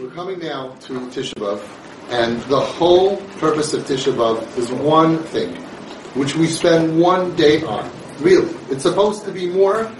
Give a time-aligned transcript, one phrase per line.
[0.00, 1.60] We're coming now to Tisha B'Av,
[2.08, 5.54] and the whole purpose of Tisha B'Av is one thing,
[6.14, 7.90] which we spend one day on.
[8.18, 9.92] Really, it's supposed to be more,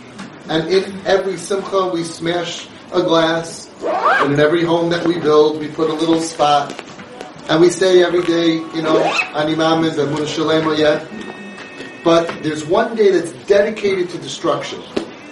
[0.49, 5.61] and in every simcha we smash a glass, and in every home that we build
[5.61, 6.73] we put a little spot,
[7.51, 9.03] and we say every day, you know,
[9.35, 11.07] Ani Mamin V'Emunah Shalema yet.
[12.03, 14.81] But there's one day that's dedicated to destruction.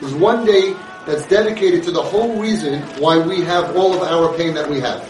[0.01, 0.75] There's one day
[1.07, 4.79] that's dedicated to the whole reason why we have all of our pain that we
[4.81, 5.03] have.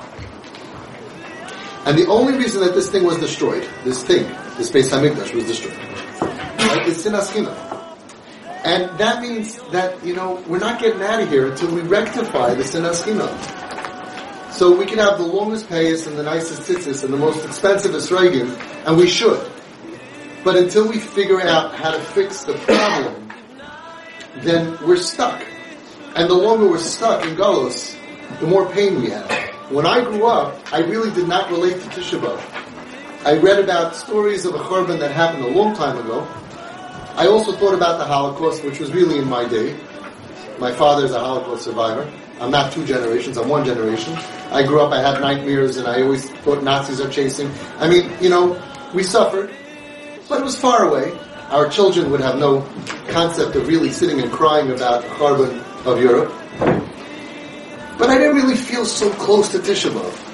[1.84, 4.24] And the only reason that this thing was destroyed, this thing,
[4.56, 7.34] this Beis Hamikdash was destroyed, right, is sinas
[8.64, 12.54] And that means that, you know, we're not getting out of here until we rectify
[12.54, 13.02] the sinas
[14.52, 17.92] So we can have the longest payas and the nicest tzitzis and the most expensive
[17.92, 19.50] esrogim, and we should.
[20.44, 23.27] But until we figure out how to fix the problem,
[24.42, 25.44] then we're stuck.
[26.16, 27.96] And the longer we're stuck in Golos,
[28.40, 29.30] the more pain we have.
[29.70, 32.40] When I grew up, I really did not relate to Tisha B'Av.
[33.26, 36.26] I read about stories of a Churban that happened a long time ago.
[37.16, 39.76] I also thought about the Holocaust, which was really in my day.
[40.58, 42.10] My father is a Holocaust survivor.
[42.40, 44.16] I'm not two generations, I'm one generation.
[44.50, 47.50] I grew up, I had nightmares, and I always thought Nazis are chasing.
[47.78, 48.60] I mean, you know,
[48.94, 49.50] we suffered,
[50.28, 51.18] but it was far away.
[51.50, 52.60] Our children would have no
[53.08, 56.30] concept of really sitting and crying about the Churban of Europe.
[57.98, 60.26] But I didn't really feel so close to Tisha B'Av.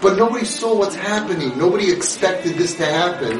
[0.00, 1.58] But nobody saw what's happening.
[1.58, 3.32] Nobody expected this to happen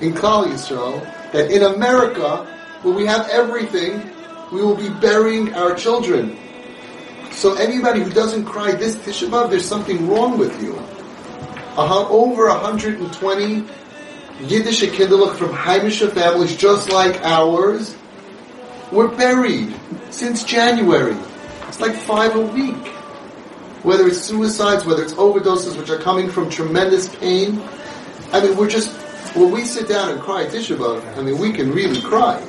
[0.00, 1.02] in Klal Yisrael.
[1.32, 2.46] That in America,
[2.82, 4.08] where we have everything,
[4.52, 6.38] we will be burying our children.
[7.32, 10.78] So anybody who doesn't cry this Tisha B'Av, there's something wrong with you.
[11.76, 13.66] Uh, over 120
[14.42, 17.94] Yiddish Kindlech from Heimische families just like ours
[18.90, 19.74] were buried
[20.10, 21.16] since January.
[21.68, 22.88] It's like five a week.
[23.82, 27.62] Whether it's suicides, whether it's overdoses, which are coming from tremendous pain.
[28.32, 28.90] I mean, we're just,
[29.36, 32.46] when we sit down and cry Tisha B'Av, I mean, we can really cry.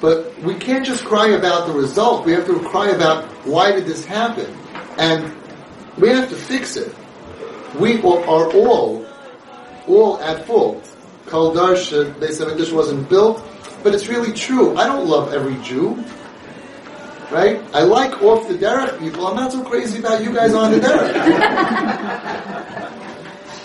[0.00, 2.26] But we can't just cry about the result.
[2.26, 4.54] We have to cry about why did this happen?
[4.98, 5.32] And
[5.98, 6.94] we have to fix it.
[7.78, 9.06] We are all,
[9.86, 10.88] all at fault.
[11.26, 13.42] Kol Darshan, they said this wasn't built,
[13.82, 14.76] but it's really true.
[14.76, 16.04] I don't love every Jew.
[17.30, 17.62] Right?
[17.72, 19.26] I like off the derech people.
[19.26, 21.12] I'm not so crazy about you guys on the derech.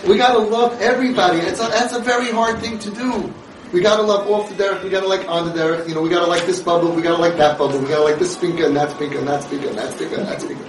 [0.08, 1.40] we gotta love everybody.
[1.40, 3.34] It's a, that's a very hard thing to do.
[3.72, 6.08] We gotta love off the derech, we gotta like on the derech, you know, we
[6.08, 8.74] gotta like this bubble, we gotta like that bubble, we gotta like this speaker and
[8.74, 10.62] that speaker and that speaker and that speaker and that speaker.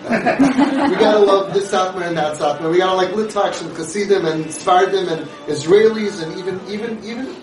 [0.89, 2.69] we gotta love this Satmar and that Satmar.
[2.69, 7.35] We gotta like Litvaks and Chassidim and Sfardim and Israelis and even, even, even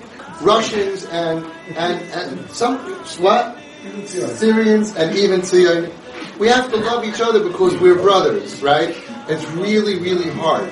[0.43, 2.79] Russians and, and, and some,
[3.23, 3.57] what?
[4.05, 5.93] Syrians and even Syrians.
[6.39, 8.95] We have to love each other because we're brothers, right?
[9.29, 10.71] It's really, really hard.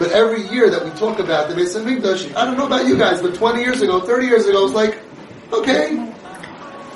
[0.00, 2.96] But every year that we talk about the Beis Hamikdash, I don't know about you
[2.96, 4.98] guys, but 20 years ago, 30 years ago, it was like,
[5.52, 5.90] okay.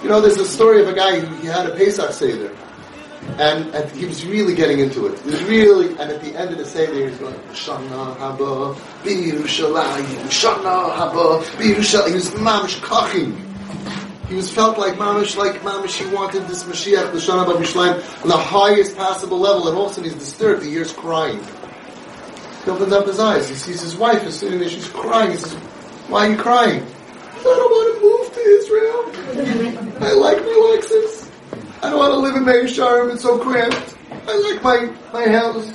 [0.03, 2.57] You know, there's a story of a guy who he had a Pesach Seder.
[3.37, 5.21] And, and he was really getting into it.
[5.21, 10.25] He was really, and at the end of the Seder, he's going, Shana Haba, B'Yerushalayim,
[10.33, 12.09] Shana Haba, B'Yerushalayim.
[12.09, 13.37] He was mamish kachim.
[14.29, 16.03] He was felt like mamish, like mamish.
[16.03, 19.91] He wanted this Mashiach, the Shana Haba on the highest possible level, and all of
[19.91, 20.63] a sudden he's disturbed.
[20.63, 21.45] He hears crying.
[22.65, 23.49] He opens up his eyes.
[23.49, 24.69] He sees his wife is sitting there.
[24.69, 25.33] She's crying.
[25.33, 25.55] He says,
[26.09, 29.01] "Why are you crying?" I don't want to move to Israel.
[30.01, 31.29] I like my Lexus.
[31.83, 33.13] I don't want to live in Meah Shearim.
[33.13, 33.97] It's so cramped.
[34.27, 35.69] I like my my house.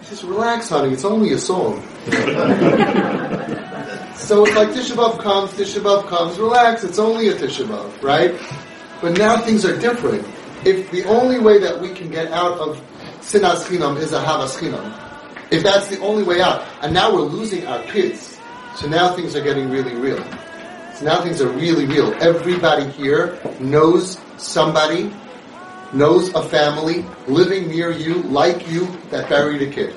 [0.00, 0.92] He says, "Relax, honey.
[0.92, 1.80] It's only a song."
[4.16, 6.38] so it's like Tisha B'av comes, Tisha B'av comes.
[6.38, 6.82] Relax.
[6.82, 8.34] It's only a Tisha B'av, right?
[9.00, 10.26] But now things are different.
[10.64, 12.80] If the only way that we can get out of
[13.20, 15.05] sinas chinam is a havas chinam,
[15.50, 16.66] if that's the only way out.
[16.82, 18.38] And now we're losing our kids.
[18.76, 20.22] So now things are getting really real.
[20.94, 22.14] So now things are really real.
[22.22, 25.12] Everybody here knows somebody,
[25.92, 29.94] knows a family living near you, like you, that buried a kid.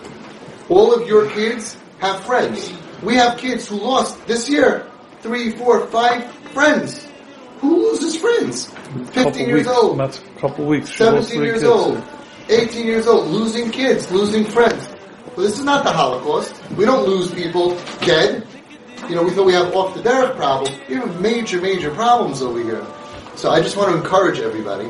[0.69, 2.71] All of your kids have friends.
[3.01, 4.89] We have kids who lost this year
[5.21, 7.07] three, four, five friends.
[7.61, 8.67] Who loses friends?
[9.11, 9.99] Fifteen years weeks, old.
[9.99, 10.95] That's a couple weeks.
[10.95, 11.65] Seventeen years kids.
[11.65, 12.03] old.
[12.49, 13.27] Eighteen years old.
[13.27, 14.89] Losing kids, losing friends.
[15.39, 16.53] But this is not the Holocaust.
[16.71, 18.45] We don't lose people dead.
[19.07, 20.77] You know, we thought we have off the derech problem.
[20.89, 22.85] We have major, major problems over here.
[23.37, 24.89] So I just want to encourage everybody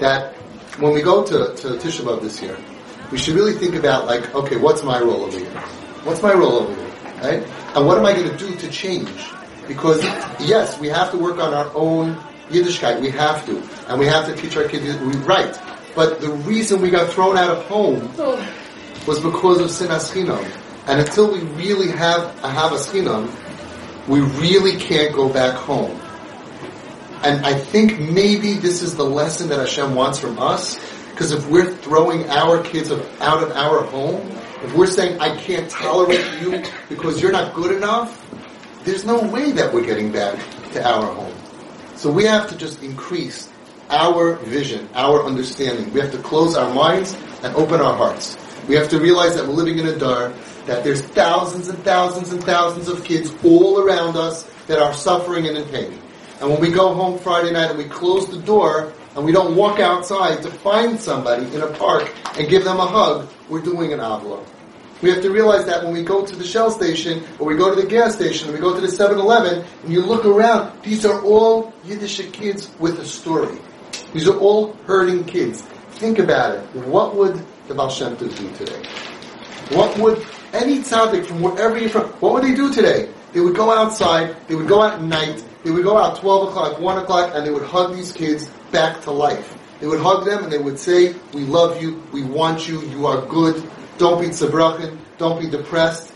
[0.00, 0.32] that
[0.78, 2.56] when we go to, to Tisha B'Av this year,
[3.12, 5.60] we should really think about like, okay, what's my role over here?
[6.04, 6.94] What's my role over here?
[7.20, 7.46] Right?
[7.76, 9.10] And what am I going to do to change?
[9.68, 10.02] Because
[10.40, 12.14] yes, we have to work on our own
[12.48, 13.02] Yiddishkeit.
[13.02, 14.96] We have to, and we have to teach our kids
[15.26, 15.60] right.
[15.94, 18.38] But the reason we got thrown out of home oh.
[19.06, 20.44] Was because of sinas chinam.
[20.86, 23.28] And until we really have a havas chinam,
[24.08, 26.00] we really can't go back home.
[27.22, 30.78] And I think maybe this is the lesson that Hashem wants from us.
[31.10, 34.26] Because if we're throwing our kids out of our home,
[34.62, 38.26] if we're saying, I can't tolerate you because you're not good enough,
[38.84, 40.38] there's no way that we're getting back
[40.72, 41.34] to our home.
[41.96, 43.50] So we have to just increase
[43.90, 45.92] our vision, our understanding.
[45.92, 48.38] We have to close our minds and open our hearts.
[48.68, 50.32] We have to realize that we're living in a dar,
[50.66, 55.46] that there's thousands and thousands and thousands of kids all around us that are suffering
[55.46, 55.98] and in pain.
[56.40, 59.56] And when we go home Friday night and we close the door and we don't
[59.56, 63.92] walk outside to find somebody in a park and give them a hug, we're doing
[63.92, 64.46] an avla.
[65.02, 67.74] We have to realize that when we go to the Shell station, or we go
[67.74, 71.06] to the gas station, or we go to the 7-Eleven, and you look around, these
[71.06, 73.58] are all Yiddish kids with a story.
[74.12, 75.62] These are all hurting kids.
[75.92, 76.86] Think about it.
[76.86, 78.82] What would the Baal Shem do today?
[79.70, 83.08] What would any tzaddik from wherever you're from, what would they do today?
[83.32, 86.48] They would go outside, they would go out at night, they would go out 12
[86.48, 89.56] o'clock, 1 o'clock, and they would hug these kids back to life.
[89.78, 93.06] They would hug them and they would say, we love you, we want you, you
[93.06, 93.62] are good,
[93.98, 96.12] don't be tzabrachen, don't be depressed.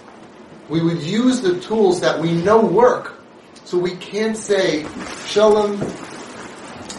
[0.68, 3.14] We would use the tools that we know work.
[3.64, 4.86] So we can't say,
[5.26, 5.78] shalom,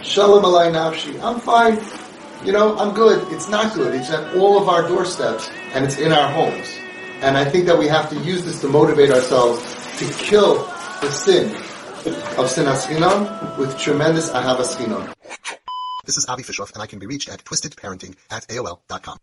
[0.02, 1.78] shalom alay nafshi, I'm fine,
[2.44, 3.32] you know, I'm good.
[3.32, 3.94] It's not good.
[3.96, 6.78] It's at all of our doorsteps and it's in our homes.
[7.22, 9.62] And I think that we have to use this to motivate ourselves
[10.00, 10.56] to kill
[11.02, 11.52] the sin
[12.38, 15.14] of sinas chinam with tremendous ahavas chinam.
[16.06, 19.18] This is Avi Fishoff, and I can be reached at twistedparenting at AOL.com.